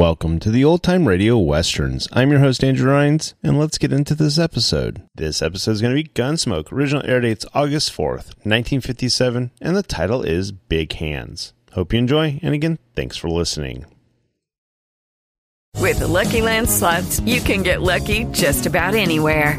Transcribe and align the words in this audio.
Welcome 0.00 0.38
to 0.38 0.50
the 0.50 0.64
Old 0.64 0.82
Time 0.82 1.06
Radio 1.06 1.36
Westerns. 1.36 2.08
I'm 2.10 2.30
your 2.30 2.40
host, 2.40 2.64
Andrew 2.64 2.90
Rhynes, 2.90 3.34
and 3.42 3.58
let's 3.58 3.76
get 3.76 3.92
into 3.92 4.14
this 4.14 4.38
episode. 4.38 5.02
This 5.14 5.42
episode 5.42 5.72
is 5.72 5.82
going 5.82 5.94
to 5.94 6.02
be 6.02 6.08
Gunsmoke. 6.08 6.72
Original 6.72 7.04
air 7.04 7.20
date's 7.20 7.44
August 7.52 7.92
4th, 7.92 8.32
1957, 8.46 9.50
and 9.60 9.76
the 9.76 9.82
title 9.82 10.22
is 10.22 10.52
Big 10.52 10.94
Hands. 10.94 11.52
Hope 11.72 11.92
you 11.92 11.98
enjoy, 11.98 12.40
and 12.42 12.54
again, 12.54 12.78
thanks 12.96 13.18
for 13.18 13.28
listening. 13.28 13.84
With 15.76 15.98
the 15.98 16.08
Lucky 16.08 16.40
Land 16.40 16.70
slots, 16.70 17.20
you 17.20 17.42
can 17.42 17.62
get 17.62 17.82
lucky 17.82 18.24
just 18.32 18.64
about 18.64 18.94
anywhere. 18.94 19.58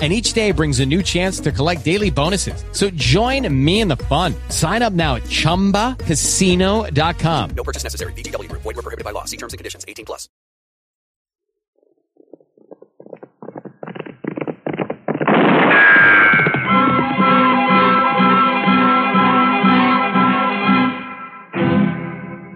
And 0.00 0.12
each 0.12 0.34
day 0.34 0.50
brings 0.50 0.80
a 0.80 0.86
new 0.86 1.02
chance 1.02 1.40
to 1.40 1.50
collect 1.50 1.82
daily 1.86 2.10
bonuses. 2.10 2.62
So 2.72 2.90
join 2.90 3.48
me 3.64 3.80
in 3.80 3.88
the 3.88 3.96
fun. 3.96 4.34
Sign 4.50 4.82
up 4.82 4.92
now 4.92 5.14
at 5.14 5.22
ChumbaCasino.com. 5.22 7.50
No 7.56 7.64
purchase 7.64 7.82
necessary. 7.82 8.12
VGW 8.12 8.50
Group. 8.50 8.60
Void 8.62 8.76
were 8.76 8.82
prohibited 8.82 9.06
by 9.06 9.12
law. 9.12 9.24
See 9.24 9.38
terms 9.38 9.54
and 9.54 9.58
conditions. 9.58 9.86
18 9.88 10.04
plus. 10.04 10.28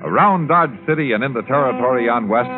Around 0.04 0.48
Dodge 0.48 0.76
City 0.86 1.12
and 1.12 1.24
in 1.24 1.32
the 1.32 1.42
territory 1.42 2.08
on 2.08 2.28
West, 2.28 2.50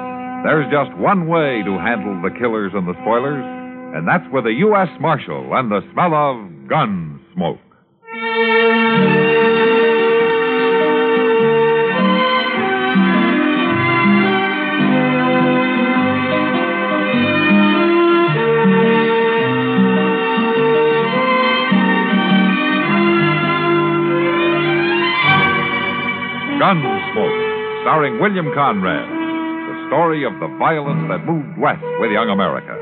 there's 0.43 0.67
just 0.73 0.91
one 0.99 1.29
way 1.29 1.63
to 1.63 1.79
handle 1.79 2.21
the 2.21 2.35
killers 2.37 2.73
and 2.75 2.89
the 2.89 2.95
spoilers, 3.03 3.45
and 3.93 4.09
that's 4.09 4.25
with 4.33 4.47
a 4.47 4.53
U.S. 4.53 4.89
Marshal 5.01 5.53
and 5.55 5.71
the 5.71 5.81
smell 5.93 6.15
of 6.15 6.69
gun 6.69 7.21
smoke. 7.35 7.59
Gunsmoke, 26.63 27.83
starring 27.83 28.21
William 28.21 28.47
Conrad. 28.55 29.09
The 29.09 29.89
story 29.89 30.25
of 30.25 30.33
the 30.41 30.49
violence 30.59 31.05
that 31.11 31.27
moved 31.27 31.59
west 31.59 31.83
with 32.01 32.11
young 32.11 32.31
America. 32.31 32.82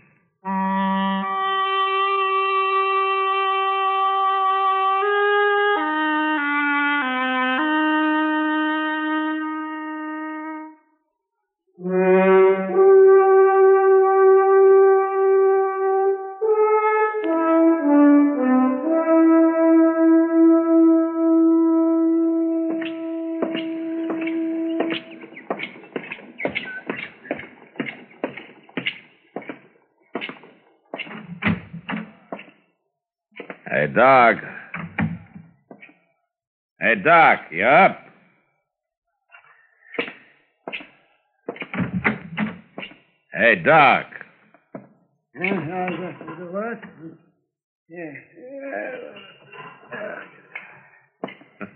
Doc. 33.95 34.37
Hey, 36.79 36.95
Doc, 37.03 37.39
you 37.51 37.65
up? 37.65 37.99
Hey, 43.33 43.55
Doc. 43.63 44.05
Yeah. 47.89 48.11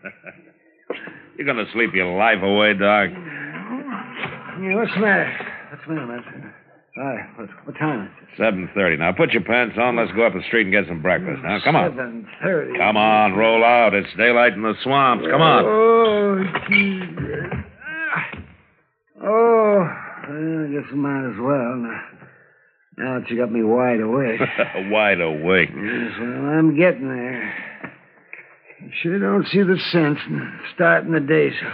You're 1.37 1.47
gonna 1.47 1.65
sleep 1.73 1.91
your 1.93 2.17
life 2.17 2.41
away, 2.41 2.73
Doc. 2.73 3.09
Yeah, 4.61 4.75
what's 4.75 4.93
the 4.93 5.01
matter? 5.01 5.37
What's 5.71 5.83
the 5.85 5.93
matter, 5.93 6.07
Matt? 6.07 6.44
All 6.97 7.03
right, 7.03 7.27
what, 7.37 7.49
what 7.65 7.77
time 7.77 8.05
is 8.05 8.11
it? 8.21 8.29
Seven 8.37 8.69
thirty. 8.73 8.95
Now 8.95 9.11
put 9.11 9.31
your 9.31 9.43
pants 9.43 9.75
on. 9.77 9.97
Let's 9.97 10.13
go 10.13 10.25
up 10.27 10.33
the 10.33 10.43
street 10.47 10.63
and 10.63 10.71
get 10.71 10.87
some 10.87 11.01
breakfast. 11.01 11.41
Now 11.43 11.59
come 11.61 11.75
on. 11.75 11.91
Seven 11.91 12.27
thirty. 12.41 12.77
Come 12.77 12.95
on, 12.95 13.33
roll 13.33 13.65
out. 13.65 13.93
It's 13.93 14.07
daylight 14.17 14.53
in 14.53 14.61
the 14.61 14.75
swamps. 14.81 15.25
Come 15.29 15.41
on. 15.41 15.65
Oh, 15.65 16.43
Jesus. 16.69 17.65
Oh, 19.21 19.77
well, 20.29 20.65
I 20.65 20.71
guess 20.71 20.89
I 20.91 20.95
might 20.95 21.29
as 21.31 21.37
well. 21.39 21.75
Now, 21.75 22.01
now 22.97 23.19
that 23.19 23.29
you 23.29 23.37
got 23.37 23.51
me 23.51 23.63
wide 23.63 23.99
awake. 23.99 24.39
Wide 24.89 25.19
awake. 25.19 25.69
Yes, 25.75 26.11
well, 26.19 26.29
I'm 26.29 26.77
getting 26.77 27.09
there. 27.09 27.53
I 28.81 28.89
sure 29.01 29.19
don't 29.19 29.47
see 29.47 29.63
the 29.63 29.77
sense 29.91 30.19
in 30.27 30.59
starting 30.75 31.11
the 31.11 31.19
day 31.19 31.49
so, 31.49 31.67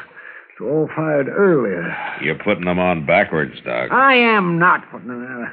all 0.61 0.89
fired 0.95 1.27
earlier. 1.29 1.95
You're 2.21 2.35
putting 2.43 2.65
them 2.65 2.79
on 2.79 3.05
backwards, 3.05 3.55
Doc. 3.65 3.91
I 3.91 4.15
am 4.15 4.59
not 4.59 4.89
putting 4.91 5.07
them 5.07 5.23
on. 5.25 5.51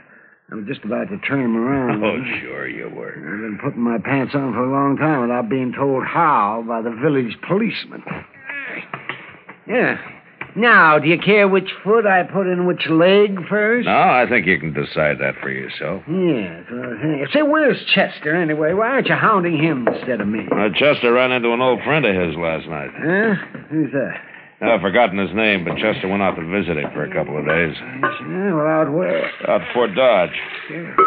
I'm 0.50 0.66
just 0.66 0.82
about 0.84 1.08
to 1.10 1.18
turn 1.18 1.42
them 1.42 1.56
around. 1.56 2.02
Oh, 2.02 2.24
sure 2.40 2.66
you 2.68 2.88
were. 2.88 3.12
I've 3.12 3.40
been 3.42 3.58
putting 3.62 3.82
my 3.82 3.98
pants 3.98 4.34
on 4.34 4.52
for 4.54 4.64
a 4.64 4.72
long 4.72 4.96
time 4.96 5.20
without 5.20 5.50
being 5.50 5.72
told 5.76 6.04
how 6.06 6.64
by 6.66 6.80
the 6.80 6.90
village 6.90 7.36
policeman. 7.46 8.02
Yeah. 9.66 9.98
Now, 10.56 10.98
do 10.98 11.06
you 11.08 11.18
care 11.18 11.46
which 11.46 11.70
foot 11.84 12.06
I 12.06 12.22
put 12.22 12.46
in 12.50 12.66
which 12.66 12.86
leg 12.88 13.36
first? 13.48 13.86
No, 13.86 13.92
I 13.92 14.24
think 14.28 14.46
you 14.46 14.58
can 14.58 14.72
decide 14.72 15.18
that 15.20 15.34
for 15.42 15.50
yourself. 15.50 16.02
Yes. 16.08 16.64
Uh, 16.72 17.32
say, 17.32 17.42
where's 17.42 17.76
Chester 17.94 18.34
anyway? 18.34 18.72
Why 18.72 18.88
aren't 18.88 19.08
you 19.08 19.14
hounding 19.14 19.58
him 19.62 19.86
instead 19.86 20.20
of 20.22 20.26
me? 20.26 20.46
Uh, 20.50 20.70
Chester 20.74 21.12
ran 21.12 21.30
into 21.32 21.52
an 21.52 21.60
old 21.60 21.82
friend 21.84 22.06
of 22.06 22.14
his 22.14 22.34
last 22.36 22.66
night. 22.66 22.90
Huh? 22.96 23.34
Who's 23.70 23.92
that? 23.92 24.14
Oh, 24.60 24.70
I've 24.74 24.80
forgotten 24.80 25.18
his 25.18 25.32
name, 25.36 25.64
but 25.64 25.76
Chester 25.78 26.08
went 26.08 26.20
out 26.22 26.34
to 26.34 26.44
visit 26.44 26.78
him 26.78 26.90
for 26.92 27.04
a 27.04 27.14
couple 27.14 27.38
of 27.38 27.46
days. 27.46 27.76
Yeah, 27.78 28.54
well, 28.54 28.66
out 28.66 28.90
where? 28.92 29.30
Out 29.48 29.60
Fort 29.72 29.94
Dodge. 29.94 30.34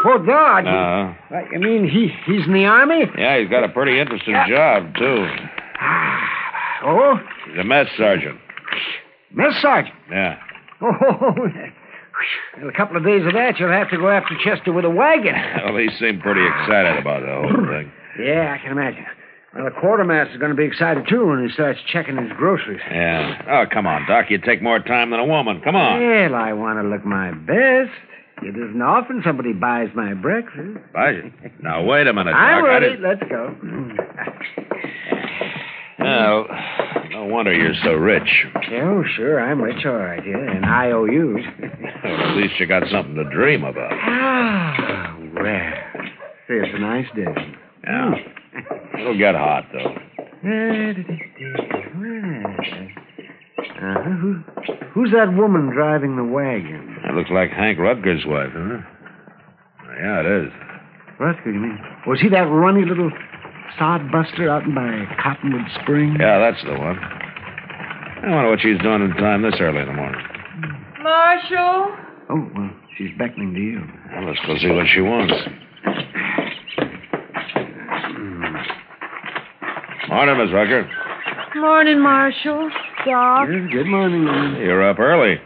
Fort 0.03 0.25
Dodge? 0.25 0.65
Uh-huh. 0.65 1.39
You 1.51 1.59
mean 1.59 1.83
he, 1.89 2.07
he's 2.25 2.45
in 2.47 2.53
the 2.53 2.63
Army? 2.65 3.03
Yeah, 3.17 3.39
he's 3.39 3.49
got 3.49 3.65
a 3.65 3.69
pretty 3.69 3.99
interesting 3.99 4.35
job, 4.47 4.95
too. 4.95 5.27
Oh? 6.85 7.19
He's 7.49 7.59
a 7.59 7.63
mess 7.63 7.87
sergeant. 7.97 8.39
Mess 9.33 9.53
Sergeant. 9.61 9.95
Yeah. 10.09 10.37
Oh, 10.81 11.47
in 12.61 12.67
a 12.69 12.73
couple 12.73 12.97
of 12.97 13.03
days 13.05 13.25
of 13.25 13.33
that, 13.33 13.59
you'll 13.59 13.71
have 13.71 13.89
to 13.91 13.97
go 13.97 14.09
after 14.09 14.35
Chester 14.43 14.71
with 14.73 14.85
a 14.85 14.89
wagon. 14.89 15.35
Well, 15.65 15.77
he 15.77 15.89
seemed 15.99 16.21
pretty 16.21 16.45
excited 16.45 16.97
about 16.97 17.21
the 17.21 17.31
whole 17.31 17.65
thing. 17.67 17.91
Yeah, 18.19 18.55
I 18.57 18.61
can 18.61 18.71
imagine. 18.71 19.05
Well, 19.53 19.65
the 19.65 19.71
quartermaster's 19.71 20.39
going 20.39 20.51
to 20.51 20.55
be 20.55 20.63
excited, 20.65 21.05
too, 21.09 21.27
when 21.27 21.45
he 21.45 21.53
starts 21.53 21.79
checking 21.91 22.15
his 22.17 22.31
groceries. 22.37 22.79
Yeah. 22.89 23.41
Oh, 23.49 23.65
come 23.71 23.85
on, 23.85 24.07
Doc. 24.07 24.27
You 24.29 24.37
take 24.37 24.61
more 24.61 24.79
time 24.79 25.09
than 25.11 25.19
a 25.19 25.25
woman. 25.25 25.59
Come 25.61 25.75
on. 25.75 25.99
Well, 25.99 26.35
I 26.35 26.53
want 26.53 26.79
to 26.81 26.87
look 26.87 27.03
my 27.05 27.31
best. 27.31 27.91
It 28.43 28.55
isn't 28.55 28.81
often 28.81 29.21
somebody 29.25 29.51
buys 29.53 29.89
my 29.93 30.13
breakfast. 30.13 30.79
Bye. 30.93 31.31
Now, 31.61 31.83
wait 31.83 32.07
a 32.07 32.13
minute, 32.13 32.31
Doc. 32.31 32.39
I'm 32.39 32.63
I 32.65 32.67
ready. 32.67 32.95
Let's 32.97 33.21
go. 33.29 33.55
Well, 35.99 36.47
no 37.11 37.25
wonder 37.25 37.53
you're 37.53 37.75
so 37.83 37.93
rich. 37.93 38.45
Oh, 38.71 39.03
sure, 39.15 39.39
I'm 39.39 39.61
rich, 39.61 39.85
all 39.85 39.93
right, 39.97 40.25
yeah, 40.25 40.37
and 40.37 40.65
IOUs. 40.65 41.43
Well, 42.03 42.21
at 42.21 42.37
least 42.37 42.59
you 42.59 42.65
got 42.65 42.83
something 42.89 43.13
to 43.15 43.23
dream 43.25 43.63
about. 43.63 43.91
Ah, 43.93 45.15
well. 45.35 45.73
It's 46.49 46.73
a 46.75 46.79
nice 46.79 47.05
day. 47.15 47.55
Yeah. 47.83 48.15
It'll 48.99 49.17
get 49.17 49.35
hot, 49.35 49.65
though. 49.73 49.95
Uh-huh. 53.81 54.11
Who, 54.21 54.33
who's 54.93 55.11
that 55.11 55.33
woman 55.35 55.69
driving 55.73 56.15
the 56.15 56.23
wagon? 56.23 56.97
That 57.05 57.13
looks 57.15 57.29
like 57.31 57.51
Hank 57.51 57.77
Rutger's 57.79 58.25
wife, 58.25 58.51
huh? 58.53 58.81
Yeah, 59.99 60.19
it 60.21 60.45
is. 60.45 60.51
Rutger, 61.19 61.45
you 61.53 61.59
mean? 61.59 61.79
Was 62.07 62.19
he 62.19 62.29
that 62.29 62.47
runny 62.49 62.85
little 62.85 63.11
sodbuster 63.79 64.49
out 64.49 64.63
by 64.73 65.05
Cottonwood 65.21 65.65
Springs? 65.81 66.17
Yeah, 66.19 66.39
that's 66.39 66.63
the 66.63 66.71
one. 66.77 66.97
I 66.97 68.29
wonder 68.29 68.49
what 68.49 68.59
she's 68.61 68.79
doing 68.79 69.01
in 69.01 69.11
time 69.17 69.41
this 69.41 69.55
early 69.59 69.79
in 69.79 69.87
the 69.87 69.93
morning. 69.93 70.21
Marshal? 71.01 71.95
Oh, 72.29 72.49
well, 72.55 72.71
she's 72.97 73.09
beckoning 73.17 73.53
to 73.53 73.59
you. 73.59 73.81
Well, 74.13 74.27
let's 74.27 74.39
go 74.45 74.57
see 74.57 74.69
what 74.69 74.87
she 74.87 75.01
wants. 75.01 75.33
Morning, 80.11 80.37
Miss 80.37 80.53
Rucker. 80.53 80.89
Morning, 81.55 81.99
Marshal. 82.01 82.69
Doc. 83.05 83.47
Good 83.47 83.87
morning. 83.87 84.23
You're 84.61 84.87
up 84.89 84.99
early. 84.99 85.39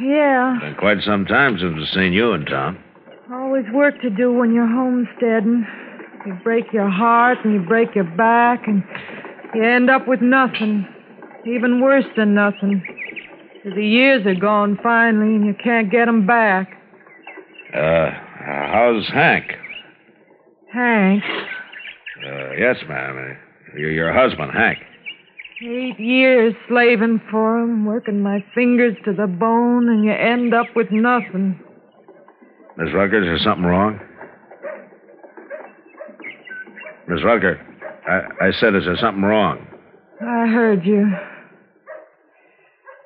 Yeah. 0.00 0.58
Been 0.60 0.74
quite 0.74 0.98
some 1.04 1.24
time 1.24 1.56
since 1.58 1.74
I've 1.80 1.94
seen 1.94 2.12
you 2.12 2.32
and 2.32 2.46
Tom. 2.46 2.78
Always 3.32 3.64
work 3.72 4.00
to 4.02 4.10
do 4.10 4.32
when 4.32 4.52
you're 4.52 4.66
homesteading. 4.66 5.64
You 6.26 6.34
break 6.44 6.72
your 6.72 6.90
heart 6.90 7.38
and 7.44 7.54
you 7.54 7.60
break 7.60 7.94
your 7.94 8.04
back 8.16 8.66
and 8.66 8.82
you 9.54 9.62
end 9.62 9.88
up 9.90 10.06
with 10.08 10.20
nothing. 10.20 10.86
Even 11.46 11.80
worse 11.80 12.04
than 12.16 12.34
nothing. 12.34 12.82
the 13.64 13.84
years 13.86 14.26
are 14.26 14.34
gone 14.34 14.76
finally 14.82 15.36
and 15.36 15.46
you 15.46 15.54
can't 15.62 15.88
get 15.90 16.08
'em 16.08 16.26
back. 16.26 16.76
Uh, 17.72 18.10
how's 18.44 19.08
Hank? 19.08 19.56
Hank, 20.72 21.22
Uh, 22.26 22.52
yes, 22.58 22.76
ma'am. 22.88 23.36
Uh, 23.74 23.78
Your, 23.78 23.90
your 23.90 24.12
husband, 24.12 24.52
Hank. 24.52 24.78
eight 25.62 25.98
years 25.98 26.54
slaving 26.68 27.20
for 27.30 27.58
him, 27.60 27.84
working 27.84 28.20
my 28.22 28.44
fingers 28.54 28.96
to 29.04 29.12
the 29.12 29.26
bone, 29.26 29.88
and 29.88 30.04
you 30.04 30.12
end 30.12 30.54
up 30.54 30.66
with 30.74 30.90
nothing. 30.90 31.60
Miss 32.76 32.92
Rucker, 32.94 33.18
is 33.22 33.26
there 33.26 33.38
something 33.38 33.64
wrong? 33.64 34.00
Miss 37.08 37.22
Rucker, 37.24 37.60
I, 38.08 38.46
I 38.48 38.52
said, 38.60 38.74
is 38.74 38.84
there 38.84 38.96
something 39.00 39.22
wrong? 39.22 39.66
I 40.20 40.46
heard 40.46 40.84
you. 40.84 41.06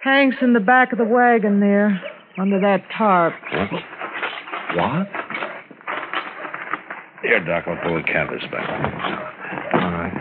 Hank's 0.02 0.36
in 0.40 0.52
the 0.52 0.60
back 0.60 0.92
of 0.92 0.98
the 0.98 1.04
wagon 1.04 1.58
there, 1.60 2.00
under 2.38 2.60
that 2.60 2.84
tarp. 2.96 3.34
What? 3.52 3.72
What? 4.76 5.06
Here, 7.22 7.44
Doc, 7.44 7.64
I'll 7.66 7.82
pull 7.82 7.96
the 7.96 8.02
canvas 8.04 8.42
back. 8.52 8.68
All 9.74 9.80
right. 9.90 10.12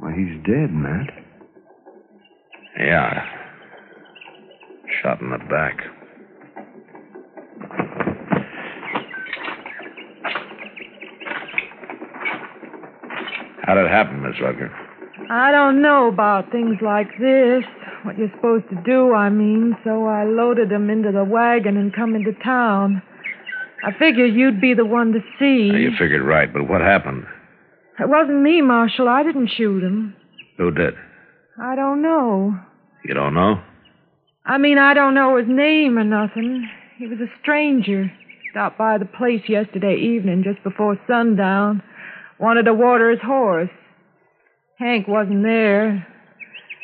Well, 0.00 0.09
he's 0.26 0.36
dead, 0.44 0.72
Matt. 0.72 1.10
Yeah. 2.78 3.24
Shot 5.02 5.20
in 5.20 5.30
the 5.30 5.38
back. 5.38 5.78
How'd 13.62 13.78
it 13.78 13.90
happen, 13.90 14.22
Miss 14.22 14.40
Rucker? 14.40 14.70
I 15.30 15.52
don't 15.52 15.80
know 15.80 16.08
about 16.08 16.50
things 16.50 16.76
like 16.82 17.08
this. 17.20 17.62
What 18.02 18.18
you're 18.18 18.32
supposed 18.34 18.68
to 18.70 18.82
do, 18.84 19.12
I 19.12 19.30
mean. 19.30 19.76
So 19.84 20.06
I 20.06 20.24
loaded 20.24 20.72
him 20.72 20.90
into 20.90 21.12
the 21.12 21.24
wagon 21.24 21.76
and 21.76 21.94
come 21.94 22.16
into 22.16 22.32
town. 22.42 23.02
I 23.84 23.92
figured 23.98 24.34
you'd 24.34 24.60
be 24.60 24.74
the 24.74 24.84
one 24.84 25.12
to 25.12 25.20
see. 25.38 25.70
Now, 25.70 25.78
you 25.78 25.92
figured 25.98 26.22
right, 26.22 26.52
but 26.52 26.68
what 26.68 26.80
happened? 26.80 27.24
It 27.98 28.08
wasn't 28.08 28.42
me, 28.42 28.60
Marshal. 28.62 29.08
I 29.08 29.22
didn't 29.22 29.50
shoot 29.56 29.82
him. 29.82 30.16
Who 30.60 30.70
did? 30.70 30.92
I 31.58 31.74
don't 31.74 32.02
know. 32.02 32.54
You 33.06 33.14
don't 33.14 33.32
know? 33.32 33.62
I 34.44 34.58
mean, 34.58 34.76
I 34.76 34.92
don't 34.92 35.14
know 35.14 35.38
his 35.38 35.46
name 35.48 35.96
or 35.96 36.04
nothing. 36.04 36.68
He 36.98 37.06
was 37.06 37.18
a 37.18 37.32
stranger. 37.40 38.12
Stopped 38.50 38.76
by 38.76 38.98
the 38.98 39.06
place 39.06 39.40
yesterday 39.48 39.96
evening 39.96 40.44
just 40.44 40.62
before 40.62 41.00
sundown. 41.08 41.82
Wanted 42.38 42.64
to 42.64 42.74
water 42.74 43.10
his 43.10 43.22
horse. 43.22 43.70
Hank 44.78 45.08
wasn't 45.08 45.44
there. 45.44 46.06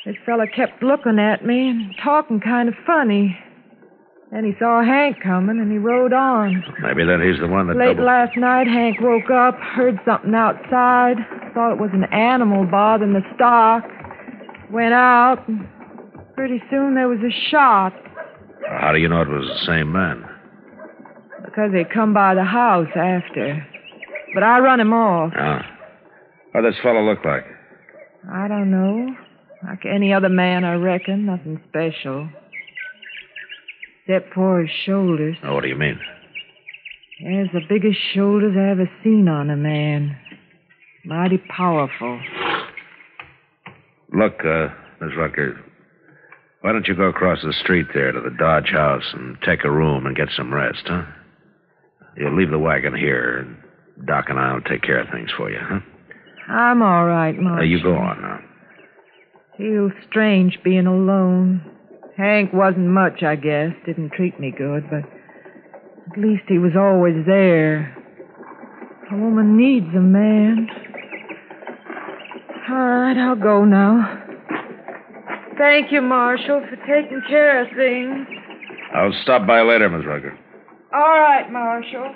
This 0.06 0.16
fella 0.24 0.46
kept 0.46 0.82
looking 0.82 1.18
at 1.18 1.44
me 1.44 1.68
and 1.68 1.94
talking 2.02 2.40
kind 2.40 2.70
of 2.70 2.74
funny. 2.86 3.36
Then 4.32 4.44
he 4.44 4.52
saw 4.58 4.82
Hank 4.82 5.18
coming 5.22 5.60
and 5.60 5.70
he 5.70 5.78
rode 5.78 6.12
on. 6.12 6.64
Maybe 6.82 7.04
then 7.04 7.22
he's 7.22 7.38
the 7.40 7.46
one 7.46 7.68
that 7.68 7.76
Late 7.76 7.96
doubled... 7.96 8.06
last 8.06 8.36
night, 8.36 8.66
Hank 8.66 9.00
woke 9.00 9.30
up, 9.30 9.56
heard 9.60 9.98
something 10.04 10.34
outside, 10.34 11.16
thought 11.54 11.72
it 11.72 11.80
was 11.80 11.90
an 11.92 12.04
animal 12.12 12.66
bothering 12.66 13.12
the 13.12 13.22
stock. 13.36 13.84
Went 14.72 14.94
out, 14.94 15.46
and 15.48 15.66
pretty 16.34 16.60
soon 16.70 16.96
there 16.96 17.08
was 17.08 17.20
a 17.20 17.50
shot 17.50 17.92
How 18.68 18.90
do 18.92 18.98
you 18.98 19.08
know 19.08 19.22
it 19.22 19.28
was 19.28 19.46
the 19.46 19.66
same 19.66 19.92
man? 19.92 20.24
because 21.56 21.72
they 21.72 21.84
come 21.84 22.12
by 22.12 22.34
the 22.34 22.44
house 22.44 22.88
after. 22.94 23.66
But 24.34 24.42
I 24.42 24.58
run 24.58 24.78
him 24.78 24.92
off. 24.92 25.32
Ah. 25.34 25.64
What 26.52 26.62
does 26.62 26.74
this 26.74 26.82
fellow 26.82 27.02
look 27.02 27.24
like? 27.24 27.44
I 28.30 28.46
don't 28.46 28.70
know. 28.70 29.14
Like 29.64 29.86
any 29.86 30.12
other 30.12 30.28
man, 30.28 30.64
I 30.64 30.74
reckon. 30.74 31.24
Nothing 31.24 31.60
special. 31.70 32.28
Except 34.06 34.32
for 34.34 34.60
his 34.60 34.70
shoulders. 34.84 35.36
Oh, 35.42 35.54
what 35.54 35.62
do 35.62 35.68
you 35.68 35.74
mean? 35.76 35.98
There's 37.22 37.48
the 37.52 37.60
biggest 37.68 37.98
shoulders 38.14 38.54
I 38.56 38.70
ever 38.70 38.88
seen 39.02 39.26
on 39.28 39.50
a 39.50 39.56
man. 39.56 40.16
Mighty 41.04 41.38
powerful. 41.38 42.20
Look, 44.12 44.44
uh, 44.44 44.68
Miss 45.00 45.16
Rucker, 45.16 45.58
why 46.60 46.72
don't 46.72 46.86
you 46.86 46.94
go 46.94 47.04
across 47.04 47.42
the 47.42 47.52
street 47.52 47.86
there 47.94 48.12
to 48.12 48.20
the 48.20 48.36
Dodge 48.38 48.68
house 48.70 49.12
and 49.12 49.36
take 49.44 49.64
a 49.64 49.70
room 49.70 50.06
and 50.06 50.16
get 50.16 50.28
some 50.36 50.52
rest, 50.54 50.82
huh? 50.86 51.02
You'll 52.16 52.36
leave 52.36 52.50
the 52.50 52.58
wagon 52.58 52.94
here, 52.94 53.38
and 53.38 54.06
Doc 54.06 54.26
and 54.28 54.38
I'll 54.38 54.60
take 54.60 54.82
care 54.82 55.00
of 55.00 55.08
things 55.10 55.30
for 55.36 55.50
you, 55.50 55.58
huh? 55.60 55.80
I'm 56.48 56.80
all 56.82 57.06
right, 57.06 57.34
Uh, 57.36 57.62
you 57.62 57.82
go 57.82 57.96
on 57.96 58.22
now. 58.22 58.40
Feels 59.58 59.92
strange 60.08 60.58
being 60.62 60.86
alone. 60.86 61.62
Hank 62.16 62.52
wasn't 62.52 62.88
much, 62.88 63.22
I 63.22 63.36
guess. 63.36 63.70
Didn't 63.84 64.12
treat 64.12 64.40
me 64.40 64.52
good, 64.56 64.88
but 64.90 65.04
at 66.10 66.18
least 66.18 66.44
he 66.48 66.58
was 66.58 66.72
always 66.76 67.26
there. 67.26 67.94
A 69.12 69.16
woman 69.16 69.56
needs 69.56 69.86
a 69.94 70.00
man. 70.00 70.66
All 72.68 72.76
right, 72.76 73.16
I'll 73.16 73.36
go 73.36 73.64
now. 73.64 74.22
Thank 75.58 75.92
you, 75.92 76.02
Marshal, 76.02 76.62
for 76.68 76.76
taking 76.86 77.22
care 77.28 77.62
of 77.62 77.68
things. 77.76 78.26
I'll 78.94 79.12
stop 79.22 79.46
by 79.46 79.62
later, 79.62 79.88
Miss 79.88 80.06
Rucker. 80.06 80.38
All 80.92 81.00
right, 81.00 81.50
Marshal. 81.50 82.14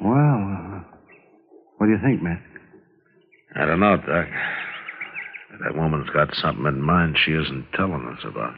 Well, 0.00 0.14
uh, 0.14 0.80
what 1.78 1.86
do 1.86 1.92
you 1.92 1.98
think, 2.02 2.22
Matt? 2.22 2.40
I 3.56 3.66
don't 3.66 3.80
know, 3.80 3.96
Doc. 3.96 4.26
That 5.60 5.76
woman's 5.76 6.10
got 6.10 6.34
something 6.34 6.66
in 6.66 6.82
mind 6.82 7.16
she 7.24 7.32
isn't 7.32 7.66
telling 7.74 8.06
us 8.06 8.24
about. 8.24 8.54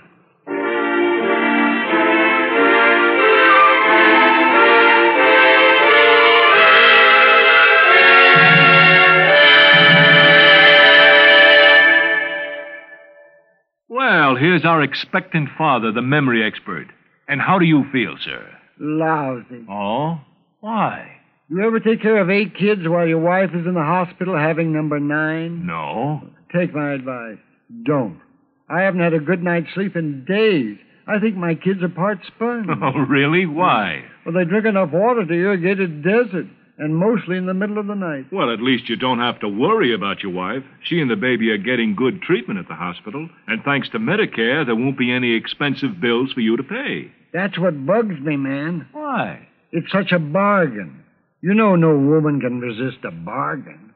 Well, 13.88 14.37
here's 14.37 14.65
our 14.65 14.83
expectant 14.83 15.49
father, 15.57 15.93
the 15.93 16.03
memory 16.03 16.45
expert. 16.45 16.87
And 17.29 17.41
how 17.41 17.59
do 17.59 17.65
you 17.65 17.85
feel, 17.93 18.17
sir? 18.25 18.45
Lousy. 18.79 19.65
Oh? 19.71 20.21
Why? 20.61 21.12
You 21.49 21.65
ever 21.65 21.79
take 21.79 22.03
care 22.03 22.21
of 22.21 22.29
eight 22.31 22.57
kids 22.57 22.83
while 22.87 23.07
your 23.07 23.21
wife 23.21 23.50
is 23.55 23.67
in 23.67 23.75
the 23.75 23.83
hospital 23.83 24.37
having 24.37 24.73
number 24.73 24.99
nine? 24.99 25.65
No. 25.65 26.23
Take 26.57 26.75
my 26.75 26.93
advice. 26.93 27.39
Don't. 27.85 28.21
I 28.69 28.81
haven't 28.83 29.01
had 29.01 29.15
a 29.15 29.19
good 29.21 29.43
night's 29.43 29.73
sleep 29.75 29.95
in 29.97 30.25
days. 30.25 30.79
I 31.07 31.19
think 31.21 31.37
my 31.37 31.55
kids 31.55 31.83
are 31.83 31.89
part 31.89 32.19
sponge. 32.27 32.67
Oh, 32.83 32.99
really? 33.09 33.47
Why? 33.47 34.03
Well, 34.25 34.35
they 34.35 34.45
drink 34.45 34.67
enough 34.67 34.91
water 34.93 35.25
to 35.25 35.33
irrigate 35.35 35.79
a 35.81 35.87
desert, 35.87 36.47
and 36.79 36.97
mostly 36.97 37.37
in 37.37 37.47
the 37.47 37.55
middle 37.55 37.79
of 37.79 37.87
the 37.87 37.95
night. 37.95 38.27
Well, 38.33 38.53
at 38.53 38.61
least 38.61 38.89
you 38.89 38.97
don't 38.97 39.19
have 39.21 39.39
to 39.41 39.49
worry 39.49 39.95
about 39.95 40.23
your 40.23 40.33
wife. 40.33 40.63
She 40.85 41.01
and 41.01 41.11
the 41.11 41.17
baby 41.17 41.51
are 41.51 41.59
getting 41.59 41.95
good 41.95 42.23
treatment 42.23 42.59
at 42.59 42.69
the 42.69 42.75
hospital, 42.75 43.29
and 43.47 43.63
thanks 43.65 43.89
to 43.91 43.99
Medicare, 43.99 44.65
there 44.67 44.75
won't 44.77 44.99
be 44.99 45.13
any 45.13 45.35
expensive 45.35 46.01
bills 46.01 46.33
for 46.33 46.41
you 46.41 46.57
to 46.57 46.63
pay. 46.63 47.13
That's 47.33 47.59
what 47.59 47.87
bugs 47.87 48.19
me, 48.21 48.37
man. 48.37 48.89
Why? 48.93 49.47
It's 49.73 49.93
such 49.93 50.11
a 50.13 50.19
bargain. 50.19 51.05
You 51.43 51.55
know 51.55 51.77
no 51.77 51.97
woman 51.97 52.41
can 52.41 52.61
resist 52.61 53.05
a 53.05 53.11
bargain. 53.11 53.93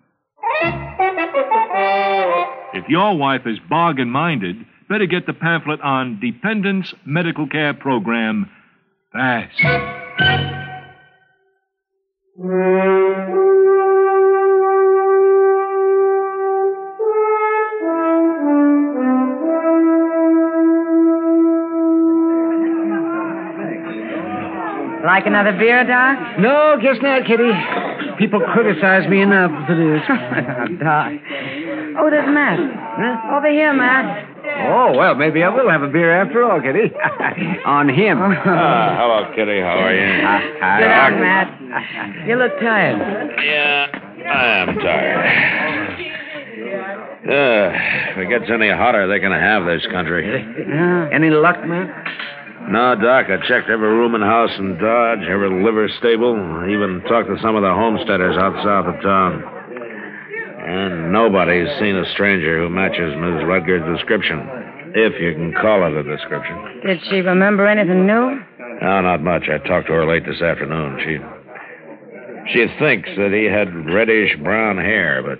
If 2.72 2.88
your 2.88 3.16
wife 3.16 3.42
is 3.46 3.58
bargain 3.68 4.10
minded, 4.10 4.56
better 4.88 5.06
get 5.06 5.26
the 5.26 5.32
pamphlet 5.32 5.80
on 5.80 6.20
Dependents 6.20 6.94
Medical 7.04 7.48
Care 7.48 7.74
Program 7.74 8.48
fast. 9.12 9.60
Like 25.04 25.26
another 25.26 25.52
beer, 25.58 25.82
Doc? 25.84 26.38
No, 26.38 26.76
guess 26.80 26.96
not, 27.02 27.26
Kitty. 27.26 27.50
People 28.18 28.40
criticize 28.52 29.08
me 29.08 29.22
enough 29.22 29.50
for 29.66 29.74
this. 29.74 30.78
Doc. 30.78 31.12
Oh, 31.98 32.08
there's 32.10 32.28
Matt. 32.28 32.58
Over 33.34 33.50
here, 33.50 33.72
Matt. 33.72 34.26
Oh, 34.68 34.96
well, 34.96 35.14
maybe 35.14 35.42
I 35.42 35.48
will 35.48 35.68
have 35.70 35.82
a 35.82 35.88
beer 35.88 36.10
after 36.12 36.42
all, 36.44 36.60
Kitty. 36.60 36.92
On 37.64 37.88
him. 37.88 38.18
Ah, 38.20 38.96
hello, 38.98 39.34
Kitty. 39.34 39.60
How 39.60 39.78
are 39.78 39.94
you? 39.94 40.06
Sit 40.80 40.88
down, 40.88 41.20
Matt. 41.20 42.26
You 42.28 42.36
look 42.36 42.58
tired. 42.60 42.98
Yeah, 43.42 43.86
I 44.26 44.46
am 44.62 44.78
tired. 44.78 46.06
Uh, 47.20 47.70
if 48.12 48.18
it 48.18 48.28
gets 48.28 48.50
any 48.50 48.70
hotter, 48.70 49.06
they're 49.06 49.20
going 49.20 49.32
to 49.32 49.38
have 49.38 49.64
this 49.66 49.84
country. 49.92 50.24
Any 51.12 51.30
luck, 51.30 51.56
Matt? 51.66 51.88
No, 52.68 52.94
Doc, 52.94 53.26
I 53.28 53.36
checked 53.48 53.68
every 53.70 53.88
room 53.88 54.14
and 54.14 54.22
house 54.24 54.50
in 54.58 54.78
Dodge, 54.78 55.26
every 55.28 55.62
liver 55.64 55.88
stable, 55.98 56.34
even 56.70 57.02
talked 57.08 57.28
to 57.28 57.36
some 57.42 57.56
of 57.56 57.62
the 57.62 57.72
homesteaders 57.72 58.36
out 58.36 58.54
south 58.64 58.86
of 58.94 59.02
town. 59.02 59.42
And 60.60 61.12
nobody's 61.12 61.68
seen 61.78 61.96
a 61.96 62.04
stranger 62.12 62.58
who 62.60 62.68
matches 62.68 63.14
Miss 63.16 63.42
Rutger's 63.48 63.96
description, 63.96 64.38
if 64.94 65.20
you 65.20 65.32
can 65.32 65.54
call 65.54 65.86
it 65.86 65.94
a 65.96 66.02
description. 66.02 66.80
Did 66.84 67.00
she 67.08 67.20
remember 67.20 67.66
anything 67.66 68.06
new? 68.06 68.40
No, 68.82 69.00
not 69.00 69.22
much. 69.22 69.48
I 69.48 69.58
talked 69.66 69.86
to 69.88 69.94
her 69.94 70.06
late 70.06 70.24
this 70.26 70.40
afternoon. 70.42 70.98
She 71.04 71.18
she 72.52 72.66
thinks 72.78 73.08
that 73.16 73.32
he 73.32 73.44
had 73.44 73.72
reddish 73.92 74.36
brown 74.42 74.76
hair, 74.76 75.22
but 75.22 75.38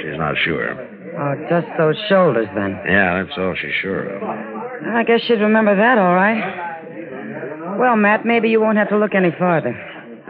she's 0.00 0.16
not 0.18 0.34
sure. 0.44 0.74
Oh, 1.18 1.34
just 1.48 1.66
those 1.78 1.96
shoulders, 2.08 2.48
then. 2.54 2.78
Yeah, 2.88 3.22
that's 3.22 3.36
all 3.38 3.54
she's 3.54 3.74
sure 3.80 4.16
of. 4.16 4.22
I 4.22 5.02
guess 5.04 5.20
she'd 5.22 5.40
remember 5.40 5.76
that, 5.76 5.98
all 5.98 6.14
right. 6.14 7.78
Well, 7.78 7.96
Matt, 7.96 8.24
maybe 8.24 8.48
you 8.48 8.60
won't 8.60 8.78
have 8.78 8.88
to 8.90 8.98
look 8.98 9.14
any 9.14 9.30
farther. 9.38 9.74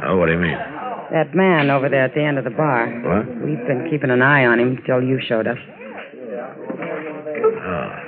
Oh, 0.05 0.17
what 0.17 0.27
do 0.27 0.33
you 0.33 0.39
mean? 0.39 0.59
That 1.13 1.35
man 1.35 1.71
over 1.71 1.89
there 1.89 2.05
at 2.05 2.15
the 2.15 2.23
end 2.23 2.39
of 2.39 2.45
the 2.45 2.51
bar. 2.51 2.87
What? 2.87 3.27
We've 3.45 3.65
been 3.67 3.89
keeping 3.91 4.11
an 4.11 4.23
eye 4.23 4.45
on 4.45 4.59
him 4.59 4.79
till 4.87 5.03
you 5.03 5.21
showed 5.27 5.47
up. 5.47 5.57
Oh. 5.57 7.59
Ah. 7.63 8.03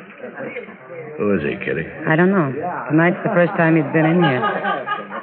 Who 1.19 1.35
is 1.35 1.43
he, 1.43 1.57
Kitty? 1.65 1.85
I 2.07 2.15
don't 2.15 2.31
know. 2.31 2.53
Tonight's 2.91 3.17
the 3.25 3.31
first 3.35 3.51
time 3.59 3.75
he's 3.75 3.93
been 3.93 4.07
in 4.07 4.23
here. 4.23 4.41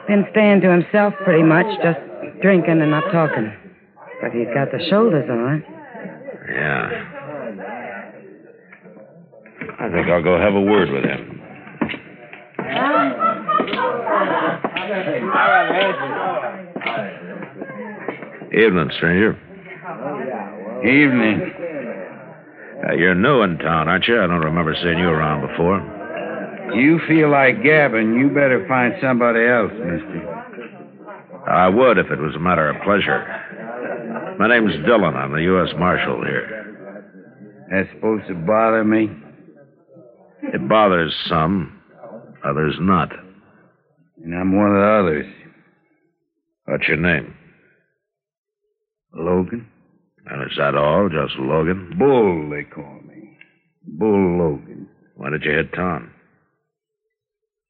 Been 0.08 0.25
staying 0.32 0.62
to 0.62 0.70
himself 0.70 1.13
pretty 1.24 1.44
much, 1.44 1.65
just 1.82 2.00
drinking 2.41 2.82
and 2.82 2.91
not 2.91 3.10
talking. 3.12 3.51
But 4.22 4.32
he's 4.32 4.48
got 4.53 4.72
the 4.72 4.79
shoulders, 4.89 5.25
right. 5.29 5.63
Yeah. 6.51 6.89
I 9.79 9.89
think 9.91 10.08
I'll 10.08 10.24
go 10.24 10.39
have 10.39 10.53
a 10.53 10.62
word 10.62 10.89
with 10.91 11.03
him. 11.03 11.35
Evening, 18.56 18.90
stranger. 18.96 19.34
Evening. 20.86 21.52
Uh, 22.88 22.94
you're 22.94 23.14
new 23.16 23.42
in 23.42 23.58
town, 23.58 23.90
aren't 23.90 24.08
you? 24.08 24.16
I 24.22 24.28
don't 24.28 24.40
remember 24.40 24.74
seeing 24.82 24.98
you 24.98 25.10
around 25.10 25.46
before. 25.46 25.82
You 26.74 27.00
feel 27.06 27.30
like 27.30 27.64
gabbing, 27.64 28.18
you 28.18 28.30
better 28.30 28.66
find 28.68 28.94
somebody 29.02 29.46
else, 29.46 29.72
mister. 29.74 30.36
I 31.50 31.68
would 31.68 31.98
if 31.98 32.08
it 32.08 32.20
was 32.20 32.36
a 32.36 32.40
matter 32.40 32.70
of 32.70 32.82
pleasure. 32.84 34.36
My 34.40 34.48
name's 34.48 34.74
Dillon. 34.86 35.16
I'm 35.16 35.34
the 35.34 35.44
U.S. 35.44 35.74
Marshal 35.78 36.24
here. 36.24 37.66
That's 37.72 37.90
supposed 37.94 38.28
to 38.28 38.36
bother 38.36 38.86
me? 38.86 39.10
It 40.44 40.70
bothers 40.70 41.14
some, 41.28 41.82
others 42.44 42.76
not. 42.80 43.12
And 44.24 44.34
I'm 44.34 44.56
one 44.56 44.68
of 44.68 44.76
the 44.76 44.88
others. 44.88 45.26
What's 46.66 46.88
your 46.88 46.98
name? 46.98 47.36
Logan? 49.16 49.68
And 50.28 50.42
is 50.44 50.58
that 50.58 50.76
all? 50.76 51.10
Just 51.10 51.38
Logan? 51.40 51.96
Bull, 51.98 52.50
they 52.50 52.64
call 52.64 53.00
me. 53.08 53.38
Bull 53.88 54.38
Logan. 54.38 54.88
Why 55.16 55.30
did 55.30 55.44
you 55.44 55.52
hit 55.52 55.74
Tom? 55.74 56.12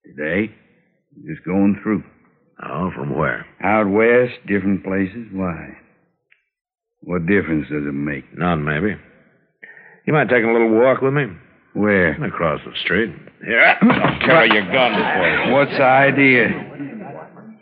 Today? 0.06 0.54
Just 1.28 1.46
going 1.46 1.80
through. 1.84 2.04
Oh, 2.64 2.92
from 2.96 3.16
where? 3.18 3.46
Out 3.64 3.90
west, 3.90 4.34
different 4.48 4.84
places. 4.84 5.28
Why? 5.32 5.78
What 7.02 7.26
difference 7.28 7.68
does 7.70 7.86
it 7.86 7.94
make? 7.94 8.26
None, 8.38 8.64
maybe. 8.64 8.96
You 10.08 10.14
mind 10.14 10.30
taking 10.30 10.50
a 10.50 10.54
little 10.54 10.70
walk 10.80 11.02
with 11.02 11.14
me? 11.14 11.26
Where? 11.74 12.12
Across 12.24 12.62
the 12.66 12.72
street. 12.84 13.14
Here, 13.46 13.78
I'll 13.82 14.20
carry 14.22 14.50
your 14.54 14.72
gun 14.72 14.94
for 14.94 15.46
you. 15.48 15.54
What's 15.54 15.72
the 15.72 15.84
idea? 15.84 16.48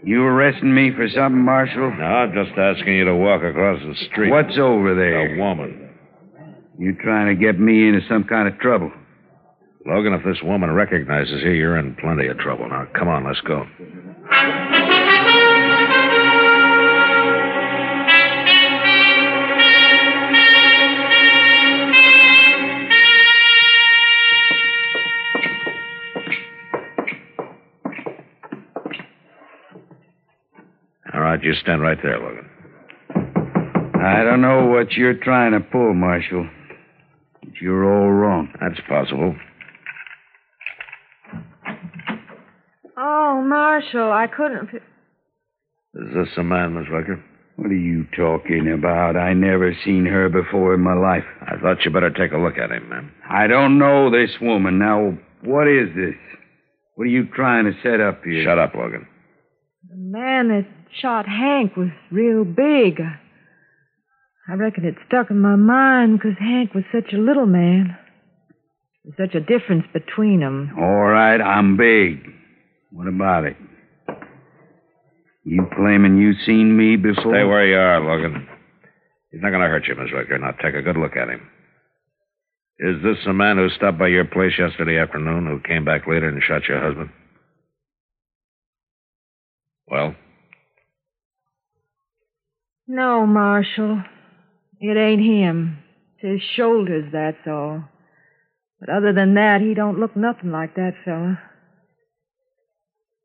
You 0.06 0.24
arresting 0.24 0.74
me 0.74 0.92
for 0.96 1.08
something, 1.10 1.42
Marshal? 1.42 1.96
No, 1.98 2.04
I'm 2.04 2.34
just 2.34 2.58
asking 2.58 2.94
you 2.94 3.06
to 3.06 3.16
walk 3.16 3.42
across 3.42 3.80
the 3.82 3.96
street. 4.12 4.32
What's 4.32 4.58
over 4.58 4.96
there? 4.96 5.36
A 5.36 5.40
woman. 5.40 5.90
You 6.78 6.96
trying 7.02 7.28
to 7.28 7.42
get 7.42 7.60
me 7.60 7.88
into 7.88 8.02
some 8.10 8.26
kind 8.26 8.48
of 8.48 8.60
trouble? 8.60 8.92
Logan, 9.86 10.14
if 10.14 10.24
this 10.26 10.42
woman 10.44 10.72
recognizes 10.72 11.42
you, 11.44 11.52
you're 11.52 11.78
in 11.78 11.96
plenty 11.96 12.28
of 12.28 12.38
trouble. 12.40 12.68
Now, 12.68 12.88
come 12.98 13.08
on, 13.08 13.26
let's 13.26 13.42
go. 13.42 13.66
Don't 31.44 31.54
you 31.54 31.60
stand 31.62 31.82
right 31.82 31.98
there, 32.02 32.20
Logan. 32.20 32.50
I 33.96 34.24
don't 34.24 34.42
know 34.42 34.68
what 34.68 34.94
you're 34.94 35.14
trying 35.14 35.52
to 35.54 35.60
pull, 35.60 35.94
Marshal. 35.94 36.48
But 37.42 37.54
you're 37.62 37.86
all 37.86 38.12
wrong. 38.12 38.50
That's 38.60 38.80
possible. 38.88 39.36
Oh, 42.98 43.44
Marshal, 43.46 44.12
I 44.12 44.28
couldn't. 44.28 44.70
Is 45.96 46.14
this 46.16 46.30
the 46.36 46.44
man, 46.44 46.76
Miss 46.76 46.90
Rucker? 46.92 47.24
What 47.56 47.72
are 47.72 47.76
you 47.76 48.06
talking 48.16 48.74
about? 48.74 49.16
I 49.16 49.34
never 49.34 49.76
seen 49.86 50.06
her 50.06 50.30
before 50.30 50.74
in 50.74 50.82
my 50.82 50.96
life. 50.96 51.26
I 51.42 51.60
thought 51.62 51.86
you 51.86 51.92
better 51.92 52.10
take 52.10 52.32
a 52.32 52.38
look 52.38 52.58
at 52.58 52.72
him, 52.72 52.90
ma'am. 52.90 53.12
I 53.30 53.48
don't 53.48 53.78
know 53.78 54.10
this 54.10 54.32
woman. 54.42 54.80
Now, 54.80 55.18
what 55.44 55.68
is 55.68 55.90
this? 55.96 56.16
What 56.96 57.04
are 57.04 57.12
you 57.12 57.28
trying 57.36 57.66
to 57.66 57.74
set 57.84 58.00
up 58.00 58.24
here? 58.24 58.44
Shut 58.44 58.58
up, 58.58 58.74
Logan. 58.76 59.08
The 59.90 59.98
man 59.98 60.48
that 60.48 60.66
shot 61.02 61.28
Hank 61.28 61.76
was 61.76 61.90
real 62.12 62.44
big. 62.44 63.02
I 64.48 64.54
reckon 64.54 64.86
it 64.86 64.96
stuck 65.08 65.30
in 65.30 65.40
my 65.40 65.56
mind 65.56 66.20
because 66.20 66.38
Hank 66.40 66.74
was 66.74 66.84
such 66.92 67.14
a 67.14 67.18
little 67.18 67.46
man. 67.46 67.98
There's 69.04 69.30
such 69.30 69.36
a 69.36 69.42
difference 69.42 69.86
between 69.94 70.44
'em. 70.44 70.72
All 70.78 71.06
right, 71.06 71.42
I'm 71.42 71.78
big. 71.78 72.26
What 72.92 73.08
about 73.08 73.46
it? 73.46 73.58
You 75.44 75.68
claiming 75.76 76.18
you 76.18 76.34
seen 76.46 76.76
me 76.78 76.96
before? 76.96 77.34
Stay 77.34 77.44
where 77.44 77.66
you 77.66 77.78
are, 77.78 78.00
Logan. 78.00 78.48
He's 79.32 79.42
not 79.42 79.50
going 79.50 79.62
to 79.62 79.68
hurt 79.68 79.88
you, 79.88 79.96
Miss 79.96 80.14
Rucker. 80.14 80.38
Now 80.38 80.52
take 80.52 80.76
a 80.76 80.82
good 80.82 80.96
look 80.96 81.18
at 81.18 81.28
him. 81.28 81.42
Is 82.80 83.02
this 83.02 83.18
the 83.26 83.34
man 83.34 83.58
who 83.58 83.70
stopped 83.70 83.98
by 83.98 84.08
your 84.08 84.26
place 84.26 84.58
yesterday 84.58 84.98
afternoon 84.98 85.48
who 85.48 85.60
came 85.60 85.84
back 85.84 86.08
later 86.08 86.28
and 86.28 86.42
shot 86.42 86.68
your 86.68 86.80
husband? 86.80 87.10
Well, 89.88 90.16
No, 92.94 93.26
Marshal. 93.26 94.04
It 94.80 94.96
ain't 94.98 95.20
him. 95.20 95.80
It's 96.20 96.44
his 96.44 96.50
shoulders, 96.56 97.10
that's 97.12 97.48
all. 97.48 97.86
But 98.80 98.90
other 98.90 99.12
than 99.12 99.34
that, 99.34 99.62
he 99.62 99.74
don't 99.74 100.00
look 100.00 100.16
nothing 100.16 100.52
like 100.52 100.76
that 100.76 100.94
fella. 101.04 101.40